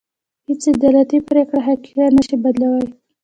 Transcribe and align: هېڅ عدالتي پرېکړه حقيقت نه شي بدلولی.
هېڅ 0.47 0.61
عدالتي 0.75 1.17
پرېکړه 1.29 1.59
حقيقت 1.67 2.09
نه 2.17 2.21
شي 2.27 2.35
بدلولی. 2.43 2.89